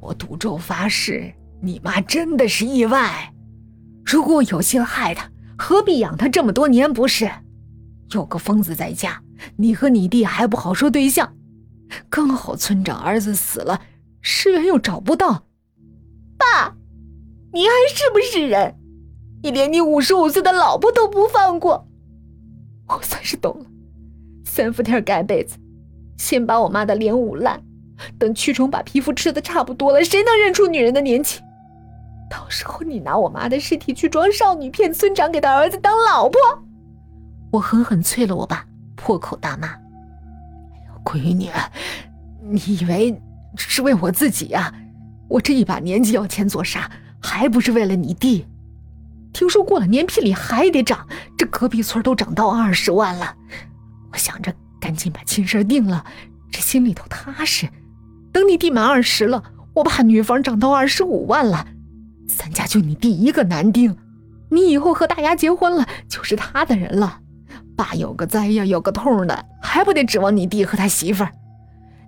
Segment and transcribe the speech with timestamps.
[0.00, 3.32] 我赌咒发誓，你妈真的是意外。
[4.04, 6.92] 如果有心害她，何必养她这么多年？
[6.92, 7.30] 不是，
[8.12, 9.22] 有个疯子在家，
[9.56, 11.34] 你和你弟还不好说对象。
[12.08, 13.80] 刚好村长儿子死了，
[14.20, 15.44] 尸源又找不到。
[16.38, 16.76] 爸，
[17.52, 18.76] 你还是不是人？
[19.42, 21.88] 你连你五十五岁的老婆都不放过。
[22.88, 23.66] 我算是懂了，
[24.44, 25.56] 三伏天盖被子，
[26.16, 27.62] 先把我妈的脸捂烂。
[28.18, 31.40] 等蛆虫把皮肤吃的差不多了，谁能认出女人的年纪？
[32.30, 36.38] 到时候你拿我妈的尸体去装少女，骗村长给他儿子当老婆。
[37.50, 39.74] 我狠狠啐了我爸，破口大骂
[41.02, 41.48] ：“闺女，
[42.42, 43.18] 你以为
[43.56, 44.70] 是为我自己呀？
[45.28, 46.90] 我这一把年纪要钱做啥？
[47.20, 48.46] 还不是为了你弟？
[49.32, 53.34] 听说过了年聘礼还得涨，这隔壁村都涨到二十万了。
[54.12, 56.04] 我想着赶紧把亲事定了，
[56.50, 57.66] 这心里头踏实。”
[58.38, 59.42] 等你弟满二十了，
[59.74, 61.66] 我把女方涨到二十五万了，
[62.28, 63.96] 咱家就你弟一个男丁，
[64.50, 67.18] 你以后和大牙结婚了，就是他的人了。
[67.76, 71.32] 爸有个灾呀，有个痛的，还不得指望你弟和他媳妇儿？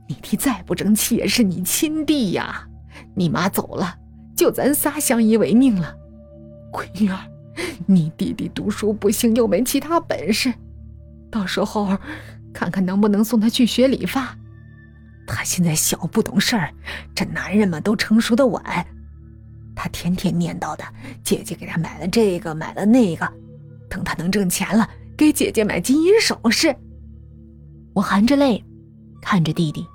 [0.09, 2.69] 你弟再不争气，也是你亲弟呀。
[3.17, 3.97] 你妈走了，
[4.37, 5.97] 就咱仨相依为命了。
[6.72, 7.19] 闺女儿，
[7.87, 10.55] 你弟弟读书不行，又没其他本事，
[11.28, 11.98] 到时候
[12.53, 14.37] 看看能不能送他去学理发。
[15.33, 16.75] 他现在小不懂事儿，
[17.14, 18.86] 这男人嘛都成熟的晚。
[19.75, 20.84] 他天天念叨的，
[21.22, 23.31] 姐姐给他买了这个，买了那个，
[23.89, 26.75] 等他能挣钱了，给姐姐买金银首饰。
[27.95, 28.62] 我含着泪
[29.22, 29.87] 看着弟弟，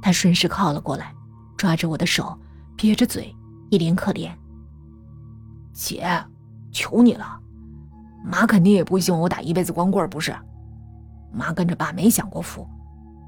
[0.00, 1.12] 他顺势靠了过来，
[1.56, 2.38] 抓着我的手，
[2.76, 3.34] 憋着嘴，
[3.70, 4.30] 一脸可怜。
[5.72, 6.06] 姐，
[6.70, 7.40] 求你了，
[8.24, 10.34] 妈肯定也不希望我打一辈子光棍，不是？
[11.32, 12.66] 妈跟着爸没享过福，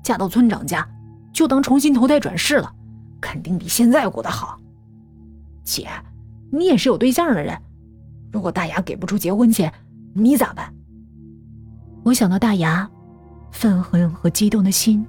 [0.04, 0.86] 嫁到村长家。
[1.32, 2.72] 就当重新投胎转世了，
[3.20, 4.58] 肯定比现在过得好。
[5.62, 5.88] 姐，
[6.50, 7.56] 你也是有对象的人，
[8.32, 9.72] 如果大牙给不出结婚钱，
[10.14, 10.72] 你咋办？
[12.02, 12.88] 我想到大牙，
[13.52, 15.06] 愤恨和激动的心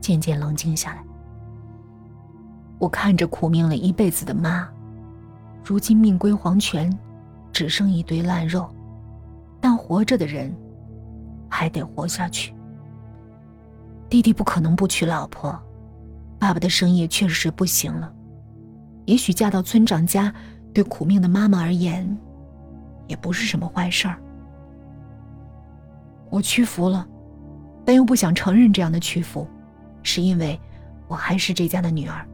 [0.00, 1.02] 渐渐冷静下来。
[2.78, 4.68] 我看着苦命了一辈子的妈，
[5.64, 6.96] 如今命归黄泉，
[7.52, 8.68] 只剩一堆烂肉，
[9.60, 10.54] 但活着的人
[11.48, 12.54] 还得活下去。
[14.08, 15.58] 弟弟不可能不娶老婆，
[16.38, 18.12] 爸爸的生意确实不行了。
[19.04, 20.32] 也许嫁到村长家，
[20.72, 22.16] 对苦命的妈妈而言，
[23.06, 24.16] 也不是什么坏事儿。
[26.30, 27.06] 我屈服了，
[27.84, 29.46] 但又不想承认这样的屈服，
[30.02, 30.58] 是因为
[31.08, 32.26] 我还是这家的女儿。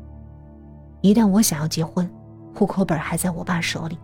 [1.00, 2.08] 一旦我想要结婚，
[2.54, 3.98] 户口本还在我爸手里。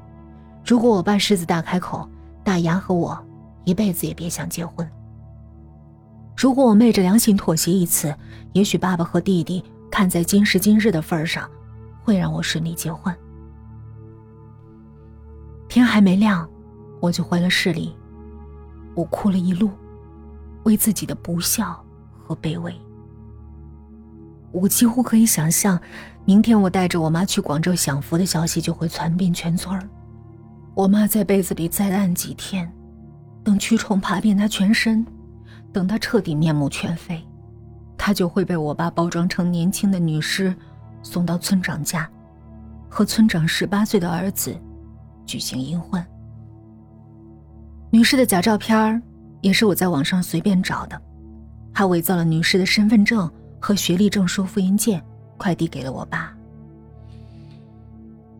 [0.64, 2.08] 如果我爸狮子大开口，
[2.42, 3.18] 大牙和我
[3.64, 4.88] 一辈子也别想结婚。
[6.38, 8.14] 如果我昧着良心妥协一次，
[8.52, 9.60] 也许爸爸和弟弟
[9.90, 11.50] 看在今时今日的份上，
[12.04, 13.12] 会让我顺利结婚。
[15.68, 16.48] 天还没亮，
[17.00, 17.92] 我就回了市里。
[18.94, 19.72] 我哭了一路，
[20.62, 21.84] 为自己的不孝
[22.24, 22.72] 和卑微。
[24.52, 25.80] 我几乎可以想象，
[26.24, 29.76] 明天我带着我妈去广州享福的消息就会传遍全村
[30.76, 32.72] 我妈在被子里再按几天，
[33.42, 35.04] 等蛆虫爬遍她全身。
[35.72, 37.22] 等他彻底面目全非，
[37.96, 40.54] 他就会被我爸包装成年轻的女尸，
[41.02, 42.08] 送到村长家，
[42.88, 44.56] 和村长十八岁的儿子
[45.26, 46.04] 举行阴婚。
[47.90, 49.02] 女士的假照片
[49.40, 51.00] 也是我在网上随便找的，
[51.72, 53.30] 还伪造了女士的身份证
[53.60, 55.02] 和学历证书复印件，
[55.36, 56.34] 快递给了我爸。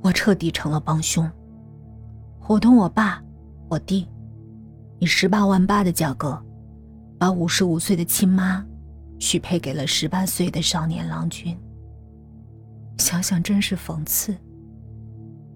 [0.00, 1.30] 我彻底成了帮凶，
[2.38, 3.22] 伙同我爸、
[3.68, 4.08] 我弟，
[4.98, 6.40] 以十八万八的价格。
[7.18, 8.64] 把五十五岁的亲妈
[9.18, 11.56] 许配给了十八岁的少年郎君。
[12.98, 14.34] 想想真是讽刺。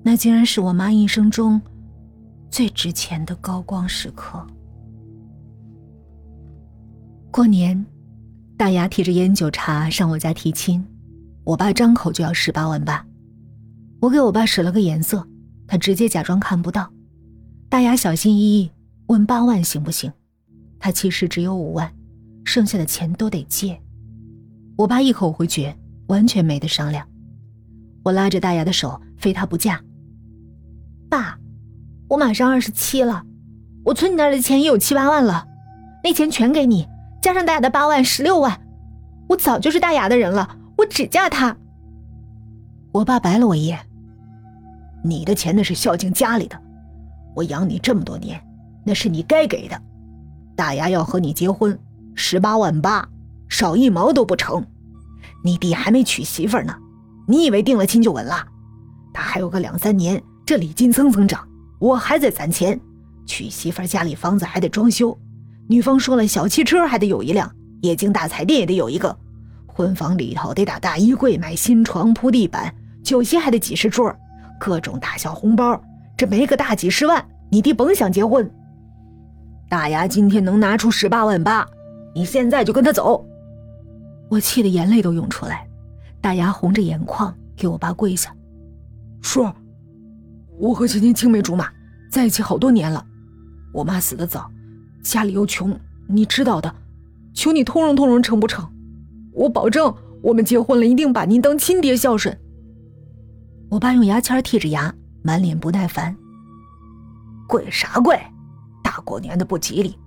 [0.02, 1.60] 那竟然是我妈一生中
[2.50, 4.44] 最值钱的高光时刻。
[7.30, 7.86] 过年，
[8.56, 10.84] 大牙提着烟酒茶上我家提亲，
[11.44, 13.06] 我爸张口就要十八万八，
[14.00, 15.26] 我给我爸使了个眼色，
[15.66, 16.92] 他直接假装看不到。
[17.68, 18.70] 大牙小心翼翼
[19.06, 20.12] 问八万行不行？
[20.82, 21.88] 他其实只有五万，
[22.44, 23.80] 剩下的钱都得借。
[24.76, 25.72] 我爸一口回绝，
[26.08, 27.06] 完全没得商量。
[28.02, 29.80] 我拉着大牙的手，非他不嫁。
[31.08, 31.38] 爸，
[32.08, 33.22] 我马上二十七了，
[33.84, 35.46] 我存你那儿的钱也有七八万了，
[36.02, 36.84] 那钱全给你，
[37.22, 38.60] 加上大雅的八万，十六万，
[39.28, 41.56] 我早就是大雅的人了，我只嫁他。
[42.90, 43.78] 我爸白了我一眼
[45.04, 46.60] ：“你的钱那是孝敬家里的，
[47.36, 48.42] 我养你这么多年，
[48.84, 49.80] 那是你该给的。”
[50.56, 51.78] 大牙要和你结婚，
[52.14, 53.08] 十八万八，
[53.48, 54.64] 少一毛都不成。
[55.44, 56.74] 你弟还没娶媳妇呢，
[57.26, 58.46] 你以为定了亲就稳了？
[59.12, 61.46] 他还有个两三年，这礼金蹭蹭涨，
[61.78, 62.78] 我还在攒钱。
[63.26, 65.16] 娶媳妇家里房子还得装修，
[65.68, 67.50] 女方说了，小汽车还得有一辆，
[67.82, 69.16] 液晶大彩电也得有一个，
[69.66, 74.14] 婚房里头得打大衣柜，买新床铺地板，酒席还得几十桌，
[74.60, 75.80] 各种大小红包，
[76.16, 78.48] 这没个大几十万，你弟甭想结婚。
[79.72, 81.66] 大牙今天能拿出十八万八，
[82.14, 83.24] 你现在就跟他走。
[84.28, 85.66] 我气得眼泪都涌出来，
[86.20, 88.36] 大牙红着眼眶给我爸跪下，
[89.22, 89.50] 叔，
[90.58, 91.70] 我和芊芊青梅竹马，
[92.10, 93.02] 在一起好多年了。
[93.72, 94.50] 我妈死的早，
[95.02, 95.74] 家里又穷，
[96.06, 96.74] 你知道的。
[97.32, 98.68] 求你通融通融，成不成？
[99.32, 102.38] 我保证，我们结婚了，一定把您当亲爹孝顺。
[103.70, 106.14] 我爸用牙签剔着牙，满脸不耐烦
[107.48, 108.20] ：“跪啥跪？
[109.04, 109.98] 过年的不吉利，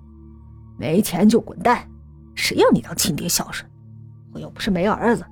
[0.77, 1.87] 没钱就滚蛋！
[2.35, 3.69] 谁要你当亲爹孝顺？
[4.33, 5.25] 我又不是没儿子，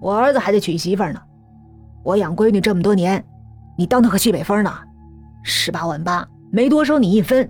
[0.00, 1.20] 我儿子还得娶媳妇呢。
[2.02, 3.24] 我养闺女这么多年，
[3.78, 4.72] 你当她个西北风呢？
[5.44, 7.48] 十八万八，没多收你一分。”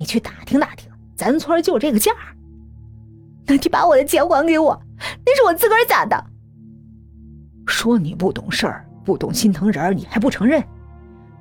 [0.00, 2.12] 你去打听打听，咱村就这个价。
[3.46, 4.80] 那你把我的钱还给我，
[5.26, 6.24] 那是我自个儿攒的。
[7.66, 10.62] 说你不懂事儿，不懂心疼人，你还不承认？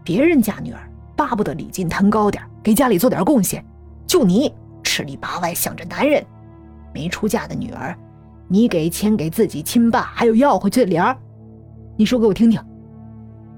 [0.03, 3.63] 别人家女儿巴不得礼金摊高点，给家里做点贡献，
[4.05, 4.53] 就你
[4.83, 6.21] 吃里扒外想着男人。
[6.93, 7.97] 没出嫁的女儿，
[8.49, 11.15] 你给钱给自己亲爸，还有要回去的理儿？
[11.95, 12.61] 你说给我听听。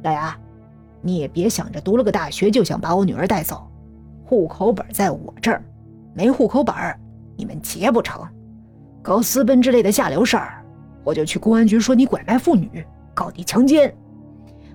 [0.04, 0.38] 大牙，
[1.02, 3.68] 你也别想着读了个大学就想把我女儿带走。
[4.26, 5.64] 户口本在我这儿，
[6.14, 6.76] 没户口本
[7.36, 8.24] 你们结不成。
[9.02, 10.64] 搞私奔之类的下流事儿，
[11.04, 12.86] 我就去公安局说你拐卖妇女，
[13.16, 13.92] 告你强奸。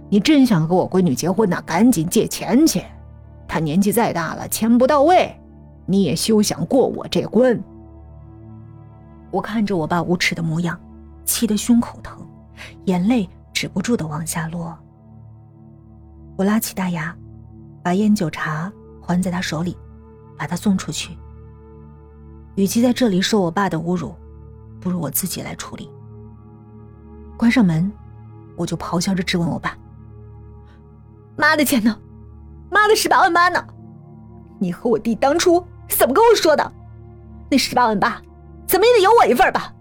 [0.08, 2.82] 你真想和我闺女结婚那赶紧借钱去。
[3.54, 5.32] 他年纪再大了，钱不到位，
[5.86, 7.56] 你也休想过我这关。
[9.30, 10.76] 我看着我爸无耻的模样，
[11.24, 12.18] 气得胸口疼，
[12.86, 14.76] 眼泪止不住的往下落。
[16.34, 17.16] 我拉起大牙，
[17.80, 18.72] 把烟酒茶。
[19.00, 19.76] 还在他手里，
[20.36, 21.16] 把他送出去。
[22.56, 24.16] 与其在这里受我爸的侮辱，
[24.80, 25.88] 不如我自己来处理。
[27.36, 27.92] 关上门，
[28.56, 29.78] 我就咆哮着质问我爸
[31.38, 31.96] ：“妈的钱呢？
[32.74, 33.64] 妈的十八万八呢？
[34.58, 36.72] 你和我弟当初怎么跟我说的？
[37.50, 38.20] 那十八万八
[38.66, 39.72] 怎么也得有我一份吧？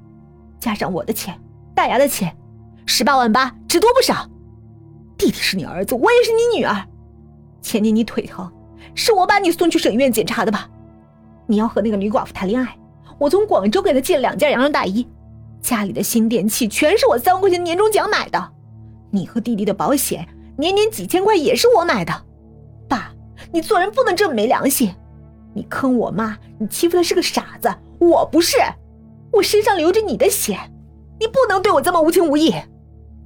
[0.60, 1.38] 加上我的钱，
[1.76, 2.34] 大牙的钱，
[2.86, 4.30] 十八万八只多不少。
[5.18, 6.86] 弟弟是你儿子，我也是你女儿。
[7.62, 8.50] 前年你腿疼。”
[8.96, 10.70] 是我把你送去省医院检查的吧？
[11.48, 12.78] 你要和那个女寡妇谈恋爱，
[13.18, 15.08] 我从广州给她寄了两件羊绒大衣，
[15.62, 18.52] 家里的新电器全是我三万块钱年终奖买的。
[19.10, 22.14] 你和弟弟的保险年年几千块也是我买的。
[23.54, 24.96] 你做人不能这么没良心！
[25.54, 28.58] 你坑我妈，你欺负的是个傻子，我不是，
[29.32, 30.58] 我身上流着你的血，
[31.20, 32.52] 你不能对我这么无情无义。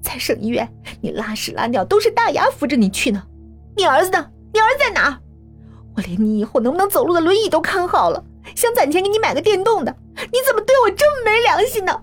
[0.02, 0.68] 在省医院，
[1.00, 3.24] 你拉屎拉尿都是大牙扶着你去呢。
[3.78, 4.30] 你儿子呢？
[4.54, 5.18] 你儿子在哪？
[5.96, 8.22] 我连你以后能不能走路的轮椅都看好了，
[8.54, 12.02] 想攒钱给你买个电动的，你怎么对我这么没良心呢？